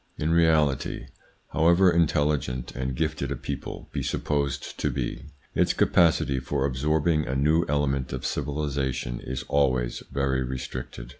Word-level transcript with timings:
In 0.17 0.31
reality, 0.31 1.05
however 1.49 1.91
intelligent 1.91 2.71
and 2.75 2.95
gifted 2.95 3.31
a 3.31 3.35
people 3.35 3.87
be 3.91 4.01
supposed 4.01 4.79
to 4.79 4.89
be, 4.89 5.27
its 5.53 5.73
capacity 5.73 6.39
for 6.39 6.65
absorbing 6.65 7.27
a 7.27 7.35
new 7.35 7.65
element 7.69 8.11
of 8.11 8.25
civilisation 8.25 9.19
is 9.19 9.43
always 9.47 10.01
very 10.11 10.43
restricted. 10.43 11.09